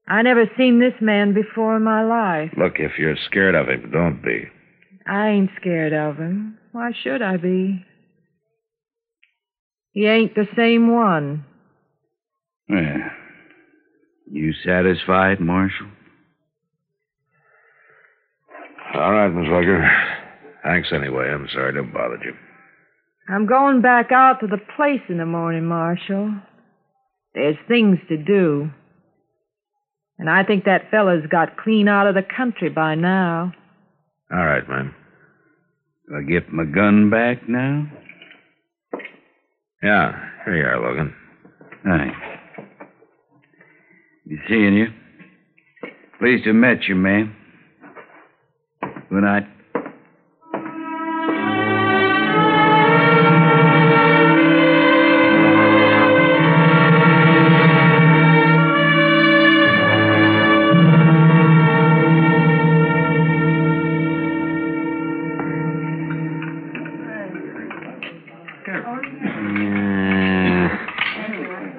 I 0.09 0.23
never 0.23 0.51
seen 0.57 0.81
this 0.81 0.95
man 1.03 1.35
before 1.35 1.77
in 1.77 1.83
my 1.83 2.03
life. 2.03 2.51
look, 2.57 2.77
if 2.79 2.93
you're 2.99 3.19
scared 3.27 3.55
of 3.55 3.69
him, 3.69 3.91
don't 3.93 4.23
be. 4.25 4.45
I 5.07 5.29
ain't 5.29 5.51
scared 5.61 5.93
of 5.93 6.17
him. 6.17 6.57
Why 6.73 6.93
should 7.03 7.21
I 7.21 7.37
be? 7.37 7.85
He 9.93 10.07
ain't 10.07 10.35
the 10.35 10.49
same 10.57 10.91
one. 10.91 11.45
Yeah. 12.71 13.11
You 14.31 14.55
satisfied, 14.65 15.41
Marshal? 15.41 15.89
All 18.95 19.13
right, 19.13 19.29
Miss 19.29 19.49
Rucker. 19.51 19.91
Thanks 20.65 20.89
anyway. 20.93 21.29
I'm 21.31 21.49
sorry 21.53 21.73
to 21.75 21.83
have 21.83 21.93
bothered 21.93 22.23
you. 22.25 22.33
I'm 23.29 23.47
going 23.47 23.83
back 23.83 24.11
out 24.11 24.41
to 24.41 24.47
the 24.47 24.59
place 24.77 25.03
in 25.09 25.19
the 25.19 25.27
morning, 25.27 25.67
Marshal. 25.67 26.35
There's 27.35 27.57
things 27.69 27.99
to 28.09 28.17
do. 28.17 28.71
And 30.19 30.29
I 30.31 30.43
think 30.43 30.65
that 30.65 30.91
fella's 30.91 31.25
got 31.31 31.57
clean 31.59 31.87
out 31.89 32.07
of 32.07 32.15
the 32.15 32.23
country 32.23 32.71
by 32.71 32.95
now. 32.95 33.53
All 34.33 34.45
right, 34.45 34.67
ma'am. 34.69 34.95
Do 36.09 36.17
I 36.17 36.23
get 36.23 36.53
my 36.53 36.65
gun 36.65 37.11
back 37.11 37.49
now? 37.49 37.87
Yeah, 39.83 40.13
here 40.45 40.57
you 40.57 40.65
are, 40.65 40.81
Logan. 40.81 41.15
Thanks. 41.85 42.17
Be 44.27 44.37
seeing 44.49 44.75
you. 44.75 44.87
Pleased 46.19 46.45
to 46.45 46.51
have 46.51 46.57
met 46.57 46.85
you, 46.89 46.95
ma'am. 46.97 47.35
Good 49.11 49.23
night. 49.23 49.47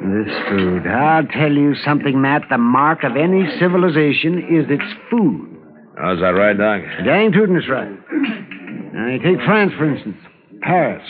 This 0.01 0.35
food. 0.49 0.87
I'll 0.87 1.27
tell 1.27 1.51
you 1.51 1.75
something, 1.85 2.19
Matt. 2.19 2.41
The 2.49 2.57
mark 2.57 3.03
of 3.03 3.15
any 3.15 3.45
civilization 3.59 4.39
is 4.39 4.65
its 4.71 4.83
food. 5.11 5.58
How's 5.99 6.19
that 6.19 6.29
right, 6.35 6.57
Doc? 6.57 6.81
Dang 7.05 7.31
tootin' 7.31 7.57
is 7.57 7.67
right. 7.69 7.91
Now, 8.91 9.07
you 9.07 9.19
take 9.19 9.45
France, 9.45 9.71
for 9.77 9.85
instance. 9.85 10.17
Paris. 10.61 11.03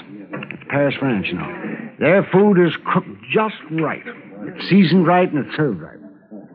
Paris, 0.70 0.94
France, 1.00 1.26
you 1.30 1.36
know. 1.38 1.90
Their 1.98 2.28
food 2.32 2.60
is 2.60 2.74
cooked 2.94 3.08
just 3.34 3.56
right. 3.72 4.04
It's 4.06 4.70
seasoned 4.70 5.08
right 5.08 5.32
and 5.32 5.46
it's 5.46 5.56
served 5.56 5.80
right. 5.82 5.98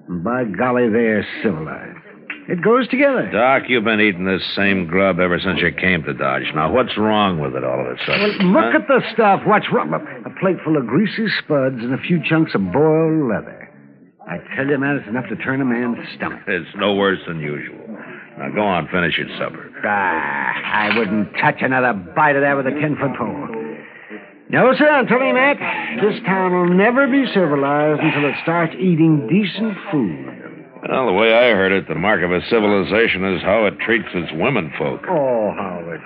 And 0.09 0.23
by 0.23 0.44
golly, 0.44 0.90
they're 0.90 1.27
civilized. 1.42 1.97
It 2.49 2.62
goes 2.62 2.87
together. 2.88 3.31
Doc, 3.33 3.64
you've 3.68 3.85
been 3.85 4.01
eating 4.01 4.27
this 4.27 4.44
same 4.55 4.87
grub 4.87 5.18
ever 5.18 5.40
since 5.40 5.61
you 5.61 5.73
came 5.73 6.03
to 6.05 6.12
Dodge. 6.12 6.44
Now, 6.55 6.70
what's 6.70 6.97
wrong 6.99 7.40
with 7.40 7.57
it 7.57 7.64
all 7.64 7.81
of 7.81 7.87
a 7.87 7.97
Well, 7.97 7.97
sudden? 8.07 8.53
look 8.53 8.64
Huh? 8.73 8.79
at 8.81 8.87
the 8.87 9.01
stuff. 9.14 9.40
What's 9.47 9.66
wrong? 9.73 9.92
A, 9.94 10.29
a 10.29 10.33
plate 10.40 10.59
full 10.62 10.77
of 10.77 10.87
greasy 10.87 11.27
spuds 11.42 11.77
and 11.81 11.94
a 11.94 11.99
few 11.99 12.20
chunks 12.23 12.55
of 12.55 12.61
boiled 12.70 13.31
leather. 13.31 13.70
I 14.29 14.37
tell 14.55 14.66
you, 14.66 14.77
man, 14.79 14.97
it's 14.97 15.09
enough 15.09 15.27
to 15.31 15.37
turn 15.37 15.62
a 15.62 15.64
man's 15.64 15.97
stomach. 16.16 16.40
It's 16.47 16.68
no 16.77 16.94
worse 16.94 17.20
than 17.27 17.40
usual. 17.40 17.81
Now, 18.38 18.51
go 18.51 18.62
on, 18.62 18.88
finish 18.88 19.16
your 19.16 19.29
supper. 19.38 19.70
Ah, 19.85 20.88
I 20.90 20.99
wouldn't 20.99 21.33
touch 21.40 21.61
another 21.61 21.92
bite 21.92 22.37
of 22.37 22.42
that 22.42 22.57
with 22.57 22.66
a 22.66 22.70
ten-foot 22.70 23.16
pole. 23.16 23.49
No, 24.51 24.75
sir, 24.77 24.88
I'm 24.88 25.07
telling 25.07 25.29
you, 25.29 25.35
Matt, 25.35 25.57
this 26.03 26.20
town 26.27 26.53
will 26.53 26.68
never 26.75 27.07
be 27.07 27.27
civilized 27.33 28.01
until 28.01 28.29
it 28.29 28.35
starts 28.42 28.75
eating 28.75 29.27
decent 29.29 29.75
food. 29.90 30.27
Well, 30.88 31.07
the 31.07 31.12
way 31.12 31.33
I 31.33 31.55
heard 31.57 31.73
it, 31.73 31.88
the 31.88 31.94
mark 31.94 32.23
of 32.23 32.31
a 32.31 32.40
civilization 32.51 33.25
is 33.35 33.42
how 33.42 33.66
it 33.66 33.79
treats 33.81 34.09
its 34.14 34.31
women 34.35 34.70
folk. 34.79 35.01
Oh, 35.09 35.53
Howard. 35.57 36.03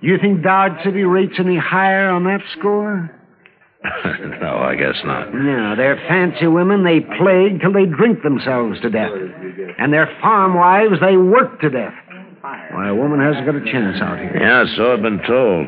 You 0.00 0.16
think 0.18 0.42
Dodge 0.42 0.82
City 0.84 1.04
rates 1.04 1.34
any 1.38 1.58
higher 1.58 2.08
on 2.08 2.24
that 2.24 2.40
score? 2.58 3.10
no, 4.40 4.58
I 4.58 4.74
guess 4.74 4.96
not. 5.04 5.32
No, 5.34 5.74
they're 5.76 5.96
fancy 6.08 6.46
women. 6.46 6.84
They 6.84 7.00
plague 7.18 7.60
till 7.60 7.72
they 7.72 7.86
drink 7.86 8.22
themselves 8.22 8.80
to 8.82 8.90
death. 8.90 9.12
And 9.78 9.92
their 9.92 10.08
farm 10.20 10.54
wives, 10.54 11.00
they 11.00 11.16
work 11.16 11.60
to 11.60 11.70
death. 11.70 11.94
Why, 12.42 12.88
a 12.88 12.94
woman 12.94 13.20
hasn't 13.20 13.44
got 13.46 13.54
a 13.56 13.64
chance 13.64 14.00
out 14.00 14.18
here. 14.18 14.36
Yeah, 14.38 14.64
so 14.76 14.92
I've 14.92 15.02
been 15.02 15.20
told. 15.26 15.66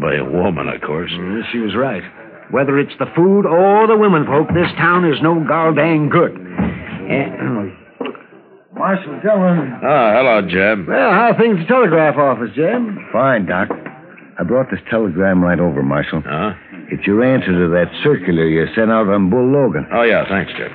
By 0.00 0.14
a 0.14 0.24
woman, 0.24 0.68
of 0.68 0.80
course. 0.82 1.10
Mm, 1.10 1.42
She 1.50 1.58
was 1.58 1.74
right. 1.74 2.02
Whether 2.50 2.78
it's 2.78 2.92
the 2.98 3.06
food 3.16 3.46
or 3.46 3.86
the 3.86 3.96
women 3.96 4.26
folk, 4.26 4.48
this 4.48 4.70
town 4.76 5.04
is 5.10 5.16
no 5.22 5.42
goddamn 5.46 6.08
good. 6.10 6.36
Eh, 6.36 7.26
Marshal 8.74 9.20
Dillon. 9.22 9.80
Oh, 9.82 10.12
hello, 10.16 10.42
Jeb. 10.48 10.88
Well, 10.88 11.10
how 11.10 11.32
are 11.32 11.38
things 11.38 11.58
at 11.60 11.68
the 11.68 11.72
telegraph 11.72 12.16
office, 12.16 12.50
Jeb? 12.56 12.80
Fine, 13.12 13.46
Doc. 13.46 13.68
I 14.38 14.44
brought 14.44 14.70
this 14.70 14.80
telegram 14.90 15.42
right 15.44 15.60
over, 15.60 15.82
Marshal. 15.82 16.22
Huh? 16.24 16.52
It's 16.92 17.06
your 17.06 17.24
answer 17.24 17.48
to 17.48 17.68
that 17.72 17.88
circular 18.04 18.44
you 18.46 18.66
sent 18.74 18.90
out 18.90 19.08
on 19.08 19.30
Bull 19.30 19.48
Logan. 19.50 19.86
Oh, 19.94 20.02
yeah, 20.02 20.28
thanks, 20.28 20.52
Jeb. 20.52 20.70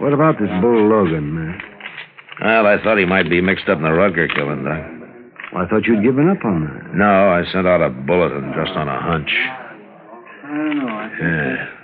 What 0.00 0.12
about 0.12 0.34
this 0.40 0.50
Bull 0.60 0.88
Logan, 0.88 1.32
man? 1.32 1.62
Well, 2.42 2.66
I 2.66 2.82
thought 2.82 2.98
he 2.98 3.04
might 3.04 3.30
be 3.30 3.40
mixed 3.40 3.68
up 3.68 3.78
in 3.78 3.84
the 3.84 3.90
Rutger 3.90 4.26
killing, 4.34 4.64
Doc. 4.64 4.82
Well, 5.52 5.64
I 5.64 5.68
thought 5.68 5.86
you'd 5.86 6.02
given 6.02 6.28
up 6.28 6.44
on 6.44 6.64
that. 6.66 6.94
No, 6.94 7.30
I 7.30 7.44
sent 7.52 7.66
out 7.68 7.80
a 7.80 7.88
bulletin 7.90 8.52
just 8.54 8.72
on 8.76 8.88
a 8.88 9.00
hunch. 9.00 9.30
I 10.42 10.48
don't 10.48 10.78
know. 10.78 10.88
I 10.88 11.08
yeah. 11.22 11.78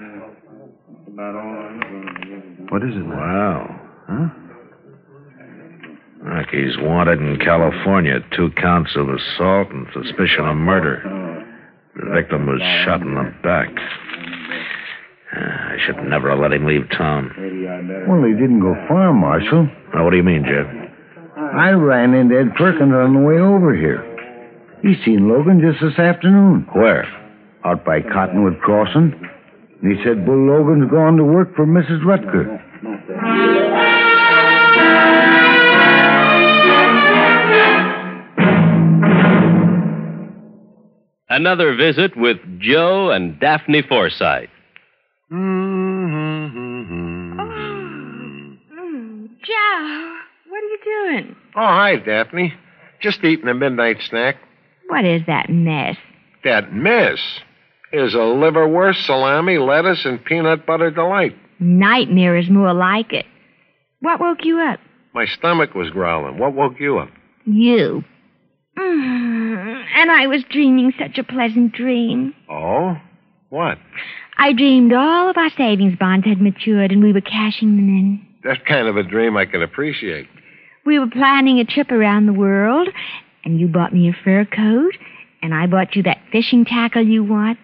What 2.71 2.83
is 2.83 2.95
it, 2.95 3.07
man? 3.07 3.17
Wow. 3.17 3.81
Huh? 4.09 4.29
Like 6.25 6.51
he's 6.51 6.77
wanted 6.79 7.21
in 7.21 7.39
California. 7.39 8.19
Two 8.37 8.51
counts 8.57 8.97
of 8.97 9.09
assault 9.09 9.71
and 9.71 9.87
suspicion 9.93 10.47
of 10.47 10.57
murder. 10.57 11.03
Oh, 11.07 11.34
The 11.97 12.11
victim 12.11 12.47
was 12.47 12.61
shot 12.85 13.03
in 13.03 13.15
the 13.15 13.33
back. 13.43 13.69
Ah, 15.33 15.73
I 15.73 15.77
should 15.85 15.97
never 16.09 16.31
have 16.31 16.41
let 16.41 16.53
him 16.53 16.67
leave 16.67 16.89
town. 16.91 17.31
Well, 18.09 18.25
he 18.25 18.33
didn't 18.35 18.61
go 18.61 18.75
far, 18.89 19.13
Marshal. 19.13 19.69
Now, 19.95 20.05
what 20.05 20.11
do 20.11 20.17
you 20.17 20.23
mean, 20.23 20.45
Jeff? 20.45 20.67
I 21.37 21.71
ran 21.71 22.15
into 22.15 22.39
Ed 22.39 22.55
Perkins 22.57 22.93
on 22.93 23.15
the 23.15 23.21
way 23.21 23.39
over 23.39 23.75
here. 23.75 24.03
He 24.83 24.95
seen 25.05 25.29
Logan 25.29 25.61
just 25.61 25.81
this 25.83 25.99
afternoon. 25.99 26.67
Where? 26.73 27.07
Out 27.65 27.85
by 27.85 28.01
Cottonwood 28.01 28.61
Crossing. 28.61 29.15
He 29.81 29.95
said 30.05 30.27
Bull 30.27 30.47
Logan's 30.47 30.91
gone 30.91 31.17
to 31.17 31.25
work 31.25 31.55
for 31.55 31.67
Mrs. 31.67 32.03
Rutger. 32.05 32.61
Another 41.35 41.75
visit 41.75 42.17
with 42.17 42.37
Joe 42.61 43.11
and 43.11 43.41
Daphne 43.41 43.83
Forsythe. 43.83 44.49
Mm, 45.33 45.79
Joe, 49.43 50.15
what 50.49 50.63
are 50.63 50.69
you 50.69 50.79
doing? 50.85 51.35
Oh, 51.57 51.61
hi, 51.61 51.97
Daphne. 51.97 52.55
Just 53.01 53.25
eating 53.25 53.49
a 53.49 53.55
midnight 53.55 53.97
snack. 54.09 54.37
What 54.87 55.05
is 55.05 55.23
that 55.27 55.51
mess? 55.51 55.97
That 56.45 56.73
miss 56.73 57.19
is 57.93 58.15
a 58.15 58.19
liverwurst, 58.19 59.05
salami, 59.05 59.59
lettuce, 59.59 60.05
and 60.05 60.25
peanut 60.25 60.65
butter 60.65 60.93
delight. 60.93 61.37
Nightmare 61.59 62.37
is 62.37 62.49
more 62.49 62.73
like 62.73 63.13
it. 63.13 63.27
What 63.99 64.21
woke 64.21 64.45
you 64.45 64.61
up? 64.61 64.79
My 65.13 65.27
stomach 65.27 65.75
was 65.75 65.91
growling. 65.91 66.39
What 66.39 66.55
woke 66.55 66.79
you 66.79 66.99
up? 66.99 67.11
You. 67.45 68.05
Mm, 68.79 69.85
and 69.97 70.11
I 70.11 70.27
was 70.27 70.43
dreaming 70.51 70.93
such 70.99 71.19
a 71.19 71.25
pleasant 71.25 71.73
dream. 71.73 72.35
Oh? 72.51 72.97
What? 73.51 73.79
I 74.37 74.53
dreamed 74.53 74.93
all 74.93 75.31
of 75.31 75.37
our 75.37 75.51
savings 75.51 75.97
bonds 75.99 76.27
had 76.27 76.41
matured 76.41 76.91
and 76.91 77.03
we 77.03 77.13
were 77.13 77.21
cashing 77.21 77.77
them 77.77 77.89
in. 77.89 78.27
That's 78.43 78.61
kind 78.67 78.89
of 78.89 78.97
a 78.97 79.03
dream 79.03 79.37
I 79.37 79.47
can 79.47 79.63
appreciate. 79.63 80.27
We 80.85 80.99
were 80.99 81.09
planning 81.09 81.61
a 81.61 81.65
trip 81.65 81.91
around 81.91 82.27
the 82.27 82.33
world, 82.35 82.89
and 83.45 83.59
you 83.59 83.69
bought 83.69 83.95
me 83.95 84.09
a 84.11 84.17
fur 84.25 84.45
coat, 84.45 84.93
and 85.41 85.55
I 85.55 85.67
bought 85.67 85.97
you 85.97 86.03
that 86.03 86.19
fishing 86.31 86.67
tackle 86.67 87.07
you 87.07 87.25
want. 87.25 87.59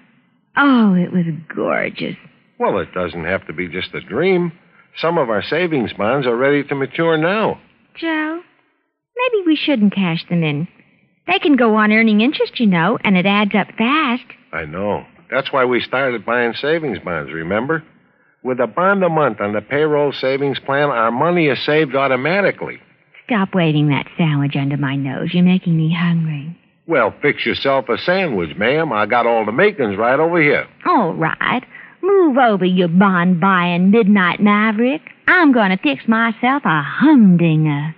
Oh, 0.57 0.95
it 0.95 1.13
was 1.13 1.27
gorgeous. 1.55 2.17
Well, 2.59 2.79
it 2.79 2.95
doesn't 2.95 3.25
have 3.25 3.47
to 3.47 3.53
be 3.53 3.69
just 3.69 3.95
a 3.95 4.01
dream. 4.01 4.53
Some 4.97 5.19
of 5.19 5.29
our 5.29 5.43
savings 5.43 5.93
bonds 5.93 6.27
are 6.27 6.37
ready 6.37 6.65
to 6.65 6.75
mature 6.75 7.19
now. 7.19 7.61
Joe, 7.97 8.41
maybe 9.17 9.47
we 9.47 9.57
shouldn't 9.57 9.95
cash 9.95 10.25
them 10.29 10.43
in. 10.43 10.67
They 11.27 11.39
can 11.39 11.57
go 11.57 11.77
on 11.77 11.93
earning 11.93 12.21
interest, 12.21 12.59
you 12.59 12.67
know, 12.67 12.99
and 13.05 13.17
it 13.17 13.27
adds 13.27 13.55
up 13.55 13.69
fast. 13.77 14.25
I 14.53 14.65
know. 14.65 15.05
That's 15.31 15.53
why 15.53 15.65
we 15.65 15.81
started 15.81 16.27
buying 16.27 16.55
savings 16.55 16.99
bonds, 16.99 17.33
remember? 17.33 17.85
With 18.43 18.59
a 18.59 18.67
bond 18.67 19.05
a 19.05 19.09
month 19.09 19.41
on 19.41 19.53
the 19.53 19.61
payroll 19.61 20.13
savings 20.13 20.59
plan, 20.59 20.89
our 20.89 21.11
money 21.11 21.47
is 21.47 21.65
saved 21.65 21.95
automatically. 21.95 22.81
Stop 23.27 23.55
waving 23.55 23.89
that 23.89 24.07
sandwich 24.17 24.57
under 24.57 24.77
my 24.77 24.97
nose. 24.97 25.33
You're 25.33 25.45
making 25.45 25.77
me 25.77 25.95
hungry. 25.95 26.57
Well, 26.89 27.15
fix 27.23 27.47
yourself 27.47 27.89
a 27.89 27.97
sandwich, 27.99 28.57
ma'am. 28.57 28.93
I 28.93 29.07
got 29.07 29.27
all 29.27 29.45
the 29.47 29.53
makings 29.53 29.97
right 29.97 30.19
over 30.19 30.43
here. 30.43 30.67
All 30.87 31.13
right. 31.15 31.63
Move 32.03 32.39
over, 32.39 32.65
you 32.65 32.89
bond 32.89 33.41
buying 33.41 33.91
midnight 33.93 34.41
maverick. 34.41 35.03
I'm 35.29 35.53
going 35.53 35.71
to 35.71 35.77
fix 35.77 36.09
myself 36.09 36.63
a 36.65 36.83
humdinger. 36.83 37.95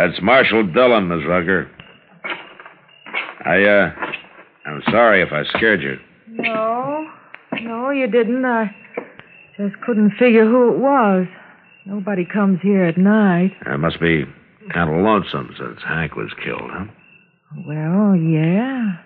That's 0.00 0.22
Marshal 0.22 0.66
Dillon, 0.66 1.08
Miss 1.08 1.26
Rucker. 1.28 1.70
I, 3.44 3.62
uh, 3.62 3.92
I'm 4.64 4.82
sorry 4.90 5.20
if 5.20 5.30
I 5.30 5.44
scared 5.58 5.82
you. 5.82 5.98
No. 6.26 7.06
No, 7.60 7.90
you 7.90 8.06
didn't. 8.06 8.42
I 8.46 8.74
just 9.58 9.78
couldn't 9.82 10.12
figure 10.18 10.46
who 10.46 10.72
it 10.72 10.78
was. 10.78 11.26
Nobody 11.84 12.24
comes 12.24 12.60
here 12.62 12.84
at 12.84 12.96
night. 12.96 13.52
It 13.66 13.78
must 13.78 14.00
be 14.00 14.24
kind 14.72 14.88
of 14.88 15.04
lonesome 15.04 15.54
since 15.58 15.80
Hank 15.86 16.16
was 16.16 16.32
killed, 16.42 16.70
huh? 16.72 16.86
Well, 17.66 18.16
yeah. 18.16 18.96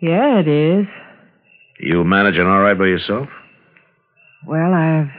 Yeah, 0.00 0.40
it 0.40 0.48
is. 0.48 0.86
You 1.78 2.02
managing 2.02 2.46
all 2.46 2.58
right 2.58 2.76
by 2.76 2.86
yourself? 2.86 3.28
Well, 4.44 4.74
I've 4.74 5.10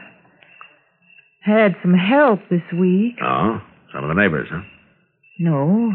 had 1.43 1.77
some 1.81 1.93
help 1.93 2.41
this 2.49 2.63
week. 2.77 3.15
Oh, 3.23 3.61
some 3.93 4.03
of 4.03 4.09
the 4.15 4.21
neighbors, 4.21 4.47
huh? 4.51 4.61
No. 5.39 5.91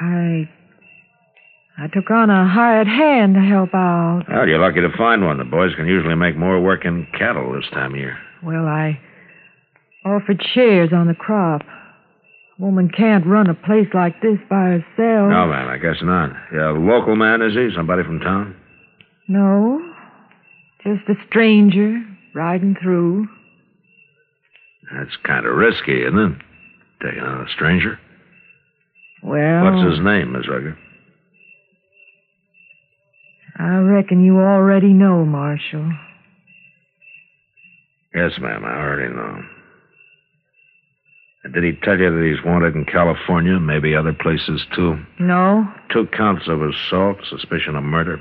I. 0.00 0.48
I 1.80 1.86
took 1.94 2.10
on 2.10 2.28
a 2.28 2.48
hired 2.48 2.88
hand 2.88 3.34
to 3.34 3.40
help 3.40 3.72
out. 3.72 4.22
Well, 4.28 4.48
you're 4.48 4.58
lucky 4.58 4.80
to 4.80 4.96
find 4.96 5.24
one. 5.24 5.38
The 5.38 5.44
boys 5.44 5.74
can 5.76 5.86
usually 5.86 6.16
make 6.16 6.36
more 6.36 6.60
work 6.60 6.84
in 6.84 7.06
cattle 7.16 7.52
this 7.52 7.70
time 7.70 7.92
of 7.92 7.98
year. 7.98 8.18
Well, 8.42 8.66
I 8.66 8.98
offered 10.04 10.42
shares 10.54 10.90
on 10.92 11.06
the 11.06 11.14
crop. 11.14 11.62
A 12.58 12.62
woman 12.62 12.90
can't 12.90 13.24
run 13.26 13.48
a 13.48 13.54
place 13.54 13.86
like 13.94 14.20
this 14.20 14.38
by 14.50 14.80
herself. 14.80 15.30
No, 15.30 15.46
man, 15.46 15.68
I 15.68 15.78
guess 15.78 16.02
not. 16.02 16.30
A 16.52 16.72
local 16.72 17.14
man, 17.14 17.42
is 17.42 17.54
he? 17.54 17.68
Somebody 17.76 18.02
from 18.02 18.18
town? 18.18 18.56
No. 19.28 19.80
Just 20.82 21.08
a 21.08 21.14
stranger 21.28 22.02
riding 22.34 22.74
through. 22.82 23.28
That's 24.92 25.16
kind 25.24 25.46
of 25.46 25.54
risky, 25.54 26.02
isn't 26.02 26.18
it? 26.18 26.32
Taking 27.02 27.20
on 27.20 27.40
uh, 27.40 27.44
a 27.44 27.48
stranger. 27.48 27.98
Well. 29.22 29.64
What's 29.64 29.96
his 29.96 30.04
name, 30.04 30.32
Miss 30.32 30.48
Rucker? 30.48 30.76
I 33.58 33.76
reckon 33.78 34.24
you 34.24 34.38
already 34.38 34.92
know, 34.92 35.24
Marshal. 35.24 35.92
Yes, 38.14 38.32
ma'am, 38.40 38.64
I 38.64 38.80
already 38.80 39.12
know. 39.14 39.42
And 41.44 41.54
Did 41.54 41.64
he 41.64 41.72
tell 41.82 41.98
you 41.98 42.10
that 42.10 42.24
he's 42.24 42.44
wanted 42.44 42.74
in 42.74 42.84
California, 42.84 43.58
maybe 43.58 43.94
other 43.94 44.12
places 44.12 44.64
too? 44.74 44.98
No? 45.20 45.66
Two 45.92 46.06
counts 46.06 46.48
of 46.48 46.62
assault, 46.62 47.18
suspicion 47.28 47.76
of 47.76 47.84
murder. 47.84 48.18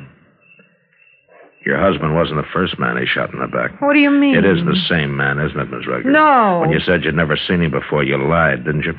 Your 1.67 1.82
husband 1.82 2.15
wasn't 2.15 2.38
the 2.38 2.47
first 2.53 2.80
man 2.80 2.95
he 2.95 3.06
shot 3.06 3.34
in 3.34 3.41
the 3.41 3.47
back. 3.47 3.82
What 3.82 3.91
do 3.93 3.99
you 3.99 4.10
mean? 4.10 4.38
It 4.38 4.45
is 4.45 4.63
the 4.63 4.80
same 4.88 5.17
man, 5.17 5.38
isn't 5.38 5.60
it, 5.60 5.69
Miss 5.69 5.86
Rucker? 5.86 6.10
No. 6.10 6.60
When 6.62 6.71
you 6.71 6.80
said 6.80 7.03
you'd 7.03 7.13
never 7.13 7.36
seen 7.36 7.62
him 7.62 7.71
before, 7.71 8.06
you 8.06 8.17
lied, 8.17 8.63
didn't 8.63 8.86
you? 8.86 8.93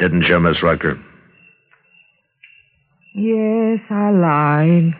Didn't 0.00 0.22
you, 0.22 0.40
Miss 0.40 0.62
Rucker? 0.62 0.98
Yes, 3.14 3.80
I 3.90 4.10
lied. 4.10 4.94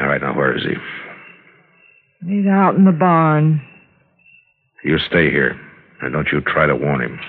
All 0.00 0.08
right, 0.08 0.20
now 0.20 0.36
where 0.36 0.56
is 0.56 0.64
he? 0.64 0.74
He's 2.28 2.46
out 2.48 2.74
in 2.74 2.86
the 2.86 2.90
barn. 2.90 3.62
You 4.82 4.98
stay 4.98 5.30
here, 5.30 5.56
and 6.02 6.12
don't 6.12 6.26
you 6.32 6.40
try 6.40 6.66
to 6.66 6.74
warn 6.74 7.02
him. 7.02 7.20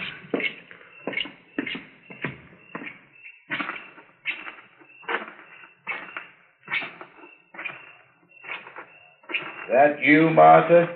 That 9.78 9.97
you, 10.08 10.30
Martha? 10.30 10.88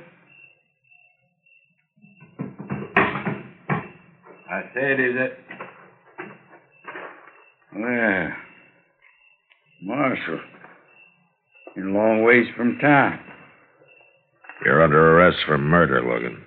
I 4.49 4.61
said, 4.73 4.99
is 4.99 5.15
it? 5.15 5.37
Well, 7.75 8.31
Marshal, 9.83 10.39
you're 11.75 11.89
a 11.89 11.93
long 11.93 12.23
ways 12.23 12.47
from 12.55 12.77
town. 12.79 13.19
You're 14.63 14.83
under 14.83 15.17
arrest 15.17 15.37
for 15.45 15.57
murder, 15.57 16.01
Logan. 16.01 16.43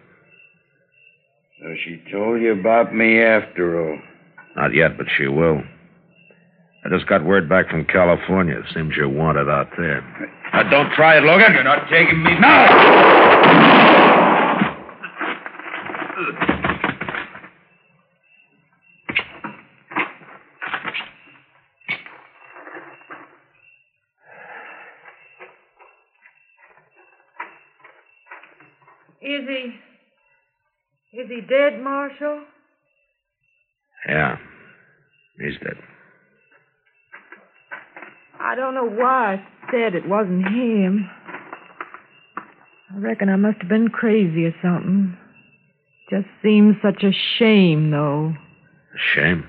So 1.60 1.74
she 1.84 2.02
told 2.12 2.40
you 2.40 2.52
about 2.58 2.94
me 2.94 3.20
after 3.22 3.80
all. 3.80 3.98
Not 4.56 4.74
yet, 4.74 4.96
but 4.96 5.06
she 5.18 5.26
will. 5.26 5.62
I 6.84 6.90
just 6.90 7.06
got 7.06 7.24
word 7.24 7.48
back 7.48 7.70
from 7.70 7.86
California. 7.86 8.58
It 8.58 8.66
Seems 8.74 8.94
you're 8.94 9.08
wanted 9.08 9.48
out 9.48 9.68
there. 9.78 10.02
Now, 10.52 10.68
don't 10.68 10.92
try 10.92 11.16
it, 11.16 11.22
Logan. 11.22 11.54
You're 11.54 11.64
not 11.64 11.88
taking 11.90 12.22
me 12.22 12.38
now. 12.38 13.64
Is 29.22 29.48
he. 29.48 31.18
Is 31.18 31.28
he 31.30 31.40
dead, 31.40 31.82
Marshal? 31.82 32.44
Yeah. 34.06 34.36
He's 35.38 35.54
dead. 35.62 35.78
I 38.54 38.56
don't 38.56 38.74
know 38.74 38.88
why 38.88 39.34
I 39.34 39.72
said 39.72 39.96
it 39.96 40.08
wasn't 40.08 40.46
him. 40.46 41.10
I 42.88 42.98
reckon 42.98 43.28
I 43.28 43.34
must 43.34 43.58
have 43.58 43.68
been 43.68 43.88
crazy 43.88 44.44
or 44.44 44.54
something. 44.62 45.16
Just 46.08 46.28
seems 46.40 46.76
such 46.80 47.02
a 47.02 47.10
shame, 47.36 47.90
though. 47.90 48.32
Shame. 49.12 49.44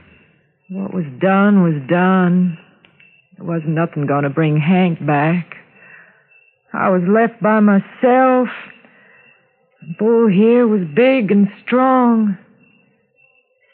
What 0.71 0.91
was 0.91 1.05
done 1.21 1.61
was 1.61 1.87
done. 1.87 2.57
There 3.37 3.45
wasn't 3.45 3.75
nothing 3.75 4.07
going 4.07 4.23
to 4.23 4.31
bring 4.31 4.57
Hank 4.57 5.05
back. 5.05 5.53
I 6.73 6.89
was 6.89 7.03
left 7.07 7.39
by 7.43 7.59
myself. 7.59 8.47
Bull 9.99 10.27
here 10.29 10.67
was 10.67 10.81
big 10.95 11.29
and 11.29 11.47
strong. 11.63 12.39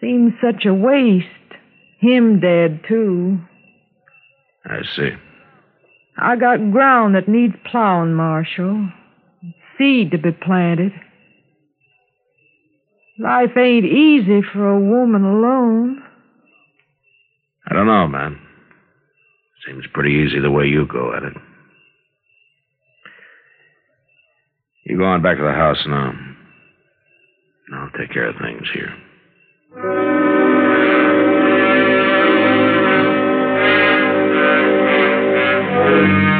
Seems 0.01 0.33
such 0.43 0.65
a 0.65 0.73
waste. 0.73 1.25
Him 2.01 2.41
dead, 2.41 2.81
too. 2.85 3.39
I 4.65 4.81
see. 4.95 5.09
I 6.17 6.35
got 6.35 6.71
ground 6.71 7.15
that 7.15 7.27
needs 7.27 7.55
plowing, 7.69 8.13
Marshal. 8.13 8.89
Seed 9.77 10.11
to 10.11 10.17
be 10.17 10.31
planted. 10.31 10.93
Life 13.19 13.57
ain't 13.57 13.85
easy 13.85 14.41
for 14.53 14.67
a 14.67 14.79
woman 14.79 15.23
alone. 15.23 16.03
I 17.69 17.73
don't 17.73 17.87
know, 17.87 18.07
man. 18.07 18.39
Seems 19.65 19.85
pretty 19.93 20.11
easy 20.11 20.39
the 20.39 20.51
way 20.51 20.65
you 20.65 20.87
go 20.87 21.13
at 21.15 21.23
it. 21.23 21.33
You 24.85 24.97
go 24.97 25.05
on 25.05 25.21
back 25.21 25.37
to 25.37 25.43
the 25.43 25.51
house 25.51 25.83
now. 25.87 26.13
I'll 27.73 27.91
take 27.97 28.11
care 28.11 28.27
of 28.27 28.35
things 28.41 28.67
here. 28.73 30.50
Gunsmoke. 35.91 36.30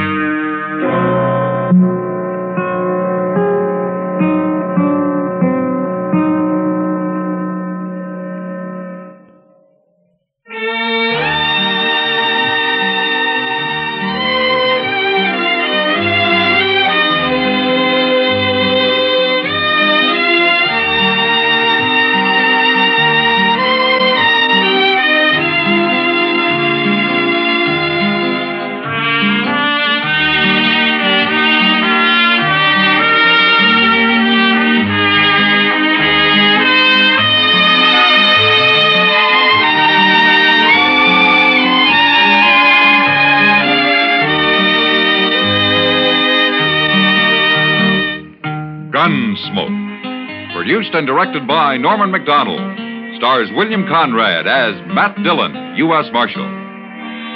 Produced 50.91 51.07
and 51.07 51.07
directed 51.07 51.47
by 51.47 51.77
Norman 51.77 52.11
Macdonnell. 52.11 53.15
Stars 53.17 53.47
William 53.55 53.87
Conrad 53.87 54.45
as 54.45 54.75
Matt 54.87 55.15
Dillon, 55.23 55.77
U.S. 55.77 56.11
Marshal. 56.11 56.43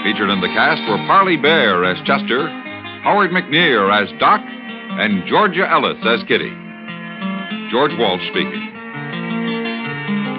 Featured 0.04 0.30
in 0.30 0.42
the 0.42 0.52
cast 0.52 0.82
were 0.90 0.98
Parley 1.08 1.38
Baer 1.38 1.86
as 1.86 1.96
Chester, 2.06 2.50
Howard 3.04 3.32
McNear 3.32 3.88
as 3.96 4.12
Doc, 4.20 4.42
and 4.44 5.24
Georgia 5.28 5.70
Ellis 5.72 6.04
as 6.04 6.20
Kitty. 6.28 6.52
George 7.72 7.96
Walsh 7.96 8.28
speaking. 8.28 8.68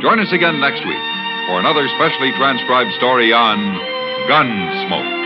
Join 0.02 0.20
us 0.20 0.32
again 0.32 0.60
next 0.60 0.84
week 0.84 1.04
for 1.48 1.56
another 1.60 1.88
specially 1.96 2.32
transcribed 2.36 2.92
story 3.00 3.32
on 3.32 3.56
Gunsmoke. 4.28 5.25